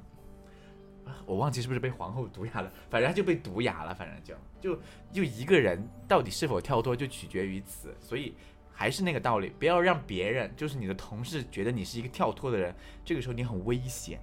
[1.05, 7.95] 啊 我忘记是不是被皇后毒哑了，反正她就被毒哑了，反正就就就一个人到底是否跳脱，就取决于此。
[7.99, 8.35] 所以
[8.82, 12.74] 还是那个道理，不要让别人，就是你的同事觉得你是一个跳脱的人，
[13.06, 14.20] 这个时候你很危险，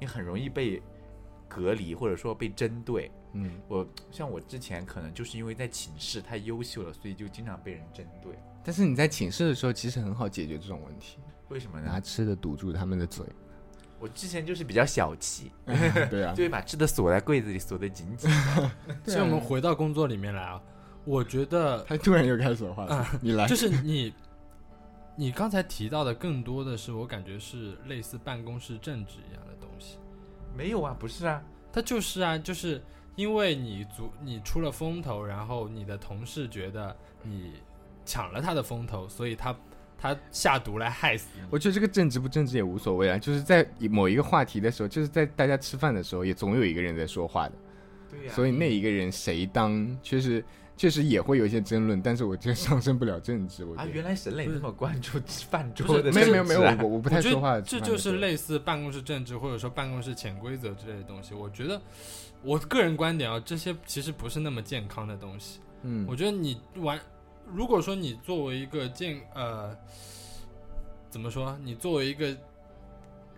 [0.00, 0.80] 你很容易被
[1.48, 3.10] 隔离或者说被针对。
[3.32, 8.32] 嗯，我像我之前可能就是因为在寝室太优秀了，所以就经常被人针对。
[8.62, 12.00] 但是你在寝室的时候，其实很好解决这种问题，为什么拿呢？
[12.00, 13.26] 吃的堵住他们的嘴。
[13.98, 15.50] 我之前就是比较小气，
[16.08, 18.70] 对啊就，会把吃的锁在柜子里，锁得紧紧的。
[19.12, 20.62] 所以我们回到工作里面来啊，
[21.06, 23.46] 我觉得他突然又开始说话了，你来。
[23.46, 24.12] 就是你，
[25.16, 29.98] 你刚才提到的更多的是我感觉是类似办公室政治一样的东西。
[30.54, 31.42] 没有啊，不是啊，
[31.72, 32.82] 他就是啊，就是
[33.14, 37.52] 因为你足你出了风头，然后你的同事觉得你
[38.04, 39.56] 抢了他的风头，所以他
[39.96, 41.46] 他下毒来害死你。
[41.50, 47.54] 我觉得这个政治不政治也无所谓啊，就是在某一个话题的时候，就是在大家吃饭的时候，也总有一个人在说话的，
[48.10, 50.44] 对呀、所以那一个人谁当，确实
[50.76, 53.64] 确实也会有一些争论，但是我觉得上升不了政治。
[53.64, 61.32] 我觉啊，得、原来沈磊那么关注饭桌的没有没有没有，我我不太说话这就是类似办公室政治或者说办公室潜规则之类的东西。
[61.34, 61.80] 我觉得
[62.42, 65.60] 我个人观点啊，这些其实不是那么健康的东西。
[65.82, 67.00] 嗯我，觉得你玩，
[67.46, 69.74] 如果说你作为一个健呃，
[71.08, 71.56] 怎么说？
[71.62, 72.36] 你作为一个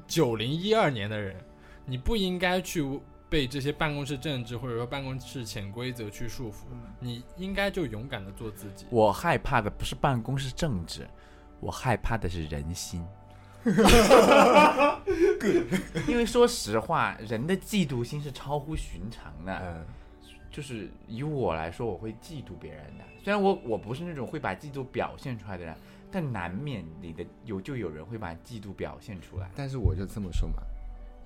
[0.07, 1.37] 九零一二年的人，
[1.85, 2.83] 你不应该去
[3.29, 6.65] 被这些办公室政治或者说办公室潜规则去束缚，
[7.01, 8.87] 你应该就勇敢的做自己。
[8.91, 11.07] 我害怕的不是办公室政治，
[11.61, 13.05] 我害怕的是人心。
[16.07, 19.59] 因为说实话，人的嫉妒心是超乎寻常的。
[19.63, 19.85] 嗯
[20.51, 23.05] 就是以我来说，我会嫉妒别人的。
[23.23, 25.77] 虽然我我不是那种会把嫉妒表现出来的人，
[26.11, 29.49] 但难免你的有就有人会把嫉妒表现出来。
[29.55, 30.55] 但是我就这么说嘛，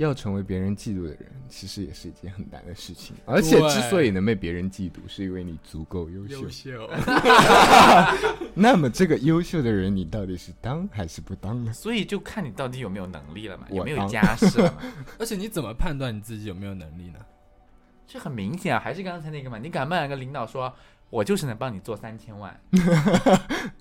[0.02, 3.14] 要成为别人嫉妒的人，其实也是一件很难的事情。
[3.24, 6.48] 而且之所以能被别人嫉妒，是因为你足够优秀。
[6.48, 6.90] 秀，
[8.54, 11.72] 那么这个优秀的人，你到底是当还是不当呢？
[11.74, 14.82] 所以就看你到底有没有能力了嘛，我有没有家世了嘛。
[15.18, 17.18] 而且你怎么判断你自己有没有能力呢？
[18.06, 20.74] 这很明显啊，还是刚才那个嘛，你敢不敢跟领导说，
[21.08, 22.60] 我就是能帮你做三千万？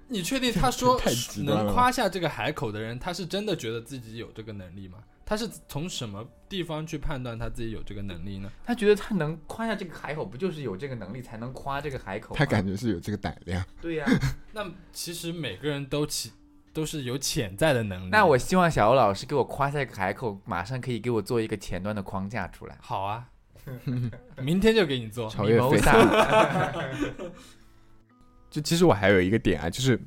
[0.07, 1.01] 你确定他说
[1.43, 4.99] 能夸下这个海口的人，他是真的觉得自己有这个能力吗？
[5.31, 8.51] 他是从什么地方去判断他自己有这个能力呢？
[8.65, 12.35] 他觉得他能夸下这个海口，不就是有这个能力才能夸这个海口？
[12.35, 13.63] 他感觉是有这个胆量。
[13.79, 14.05] 对呀、
[14.51, 16.33] 那其实每个人都起
[16.73, 18.09] 都是有潜在的能力。
[18.09, 22.77] 那我希望小欧老师给我夸下这个海口，马上可以给我做一个前端的框架出来。
[22.81, 23.29] 好啊，
[24.43, 25.29] 明天就给你做。
[25.29, 25.61] 超越飞。
[25.61, 26.73] 谋萨，
[28.51, 29.97] 就其实我还有一个点啊，就是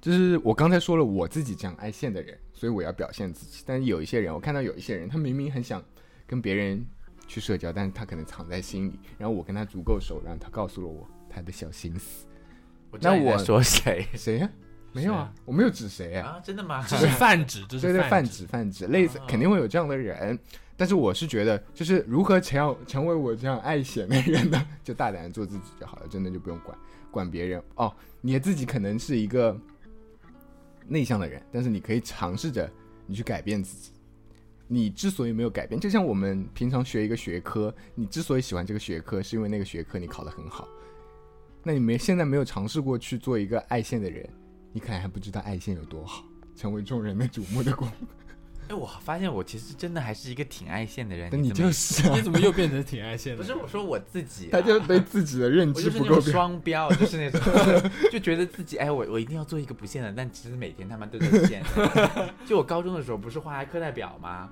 [0.00, 3.62] 就是我刚才说了我自己这样爱现的人，所以我要表现自己。
[3.66, 5.82] 但是有一些人，我看到有一些人，他明明很想
[6.26, 6.84] 跟别人
[7.26, 8.98] 去社交，但是他可能藏在心里。
[9.18, 12.26] 然后我跟他足够熟，然后他告诉了我他的小心思。
[13.00, 14.50] 那我说谁 谁呀、
[14.92, 16.30] 没有啊，我没有指谁啊。
[16.30, 16.40] 啊？
[16.40, 16.84] 真的吗？
[16.88, 20.38] 这是泛指， 对对，泛泛指泛指，类似啊肯定会有这样的人。
[20.76, 24.66] 但是我是觉得，就是如何成要成为我这样爱显的人呢？
[24.82, 26.78] 就大胆地做自己就好了，真的就不用管
[27.10, 27.94] 管别人哦。
[28.22, 29.54] 你自己可能是一个
[30.86, 32.70] 内向的人，但是你可以尝试着
[33.06, 33.92] 你去改变自己。
[34.72, 40.68] 你之所以没有改变，就像我们平常学一个学科，你之所以喜欢这个学科，是因为那个学科你考得很好。
[41.64, 44.28] 那你没现在没有尝试过去做一个爱线的人，
[44.72, 47.90] 你可能还不知道爱线有多好，成为众人的瞩目的光。
[48.70, 51.28] 哎，我发现我其实真的还是一一个挺爱现的人。
[51.42, 53.42] 你就是啊你，怎么又变成挺爱现的？
[53.42, 56.20] 不是我说我自己、啊，他就对自己的认我就是那种知不够。
[56.32, 57.40] 双标，就是那种
[58.12, 61.64] 就觉得自己哎，我我一定要做一个不现的，但其实每天他们都在现。
[62.46, 64.48] 就我高中的时候不是画课代表吗？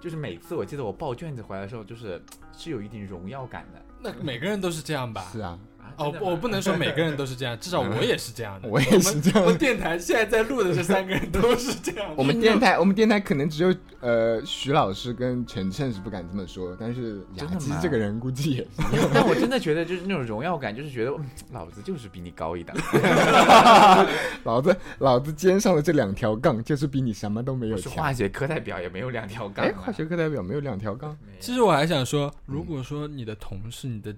[0.00, 2.20] 就是每次我记得我报卷子回来的时候，就是
[2.56, 3.82] 是有一点荣耀感的。
[4.00, 5.28] 那每个人都是这样吧？
[5.30, 8.68] 是啊，啊哦，我不能说每个人都是这样，至少我也是这样的。
[8.70, 12.12] 我也是这样我们电台现在在录的这三个人都是这样。
[12.16, 18.68] 我们电台，我们电台可能只有呃徐老师跟晨晨是不敢这么说，但是雅基真的吗这个人估计也是。
[19.12, 22.76] 但我真的觉得就是那种荣耀感，就是觉得、嗯、老子就是比你高一档。
[24.44, 27.76] 老子老子肩上的这两条杠，就是比你什么都没有。
[27.90, 29.80] 化学课代表，也没有两条杠、哎，啊。
[29.82, 34.14] 化学课代表没有两条杠，其实我还想说，如果说你的同事、你的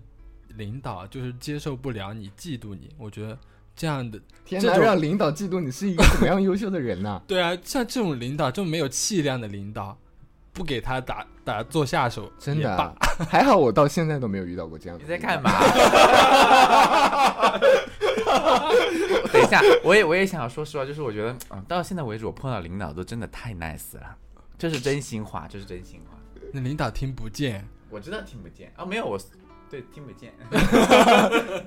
[0.56, 3.38] 领导就是接受不了你、嫉妒你，我觉得
[3.74, 9.96] 这样的，天哪，让领导嫉妒你是一个怎么样优秀的人呐、对啊，像这种领导，这么没有气量的领导，
[10.52, 12.96] 不给他打打做下手，真的
[13.28, 15.04] 还好我到现在都没有遇到过这样的。
[15.04, 15.42] 你在干？
[15.42, 15.50] 嘛？
[19.32, 24.16] 等一下，我也我也想说实话，就是我觉得，嗯，到现在为止，我碰到领导都真的太 nice 了，
[24.56, 26.16] 这是真心话，这是真心话。
[26.52, 27.66] 那领导听不见。
[27.90, 29.16] 我知道听不见啊，没有我，
[29.74, 30.32] 对，听不见。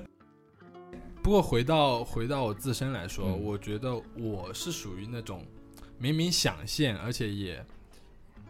[1.22, 5.44] 不过回到回到我自身来说，嗯我觉得我是属于那种
[5.98, 7.62] 明明想现，而且也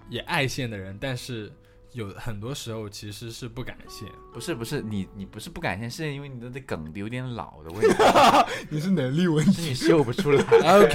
[0.09, 1.51] 也爱现的人，但是
[1.91, 4.09] 有很多时候其实是不敢现。
[4.33, 7.97] 不是不是，你你不是不敢现，是因为你的这梗有点老的问题，
[8.71, 10.41] 你是能力问题，你秀不出来。
[10.79, 10.95] OK，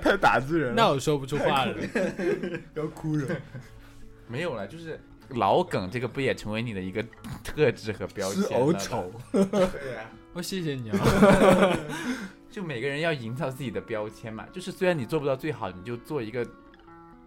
[0.00, 1.76] 太打字人那我说不出话了。
[2.74, 3.36] 要哭了。
[4.26, 4.98] 没有了，就是
[5.30, 7.04] 老梗这个不也成为你的一个
[7.42, 8.66] 特质和标签是了吗？
[8.66, 10.10] 偶丑，对啊。
[10.32, 10.98] 我谢谢你啊。
[12.50, 16.46] 就每个人要营造自己的标签嘛，就是虽然你做不到最好，你就做一个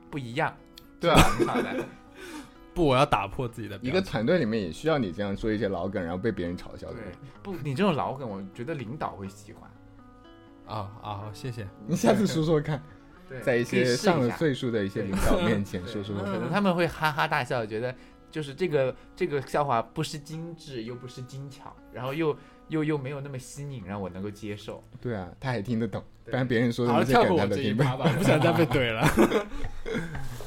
[0.09, 0.55] 不一样，
[0.99, 1.85] 对啊，挺好的。
[2.73, 6.93] 不，我要打破自己的一个团队里面也需要你这样说一些老梗，然后被别人嘲笑的。
[6.93, 7.03] 对，
[7.41, 9.69] 不，你这种老梗，我觉得领导会喜欢。
[10.67, 11.67] 啊啊，谢谢。
[11.87, 12.83] 你下次说说看，对
[13.41, 17.93] 在一些上了岁数的一些领导 面前对说说可能他们会哈哈大笑，觉得
[18.31, 22.37] 就是这个这个笑话不失精致，又不失精巧，然后又
[22.69, 24.83] 又又没有那么新颖，让我能够接受。
[25.01, 28.17] 对啊，他还听得懂，对不然别人说的好了，那些梗跳过我他都听不懂这一趴。
[28.17, 29.07] 不想再被怼了。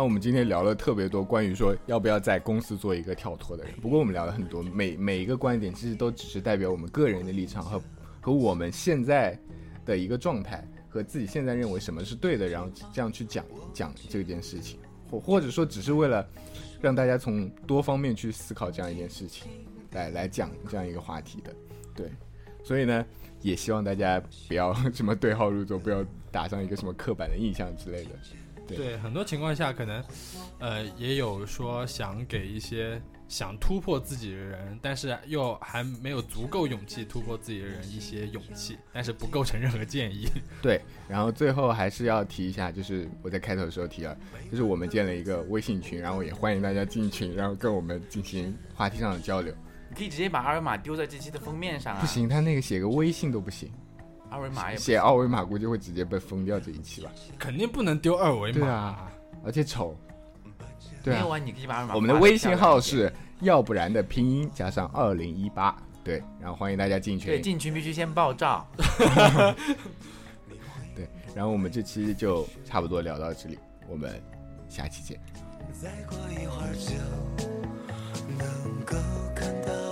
[0.00, 7.82] 那我们今天聊了特别多关于说要不要在公司做一个跳脱的人，不过我们聊了很多，每每一个观点其实都只是代表我们个人的立场和
[8.18, 9.38] 和我们现在
[9.84, 13.44] 的一个状态和自己现在认为什么是对的，然后这样去讲
[13.74, 14.80] 讲这件事情，
[15.10, 16.26] 或或者说只是为了
[16.80, 19.50] 让大家从多方面去思考这样一件事情，
[19.92, 21.54] 来来讲这样一个话题的，
[21.94, 22.10] 对，
[22.64, 23.04] 所以呢，
[23.42, 28.10] 也希望大家不要什么对号入座，不要打上一个什么刻板的印象之类的。
[28.76, 30.04] 对对，很多情况下可能，
[30.58, 40.28] 呃，也有说想给一些想突破自己的人，但是又还没有足够勇气突破自己的人一些勇气，但是不构成任何建议。
[40.62, 44.16] 对，然后最后还是要提一下，就是我在开头的时候提了，
[44.50, 49.54] 就是我们建了一个微信群，然后也欢迎大家进群，然后跟我们进行话题上的交流。
[49.88, 52.00] 你可以直接把二维码丢在这期的封面上啊！
[52.00, 53.68] 不，行，他那个写个微信都不行，
[54.30, 57.10] 二维码也写二维码估计会直接被封掉这一期吧。
[57.38, 58.58] 肯定不能丢二维码。
[58.60, 59.10] 对啊
[59.44, 59.96] 而且丑。
[61.02, 61.94] 对啊没有，啊，你可以把二维码。
[61.94, 65.74] 我们的微信号是要不然的拼音加上二零一八，
[66.04, 67.42] 对，然后欢迎大家进群对，群。
[67.42, 68.66] 进群必须先爆照。
[70.94, 73.58] 对，然后我们这期就差不多聊到这里，
[73.88, 74.22] 我们
[74.68, 75.18] 下期见。
[75.72, 76.94] 再过一会儿就
[78.36, 78.96] 能够
[79.34, 79.89] 看到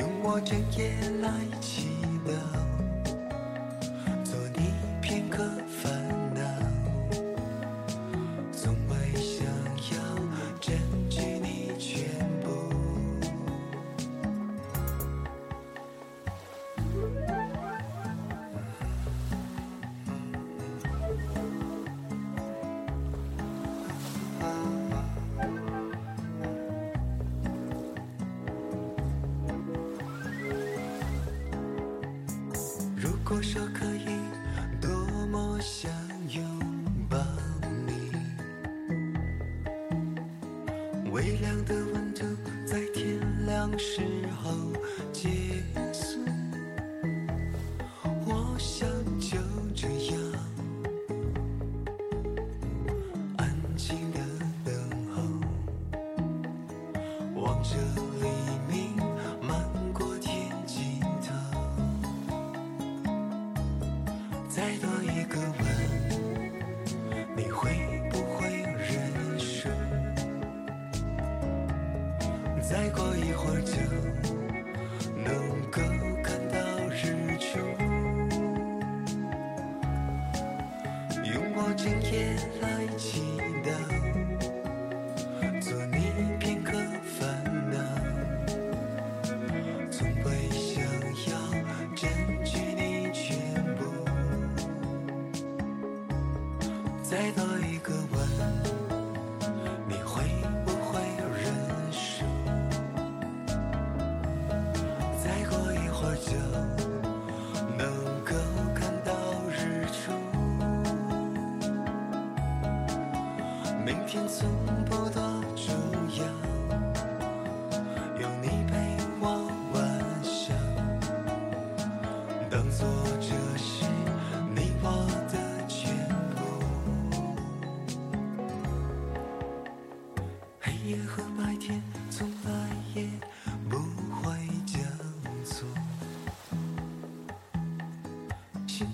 [0.00, 1.28] 用我整夜来
[1.60, 1.90] 祈
[2.24, 2.32] 祷，
[4.24, 4.72] 做你
[5.02, 5.92] 片刻烦
[33.52, 34.06] 说可以，
[34.80, 34.88] 多
[35.26, 35.90] 么想
[36.28, 36.44] 拥
[37.08, 37.18] 抱
[37.84, 38.12] 你。
[41.10, 42.24] 微凉的温度
[42.64, 44.02] 在天亮时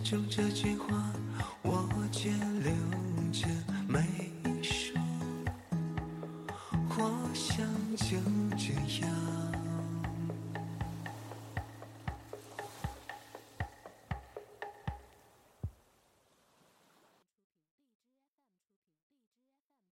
[0.07, 1.15] 心中这句话。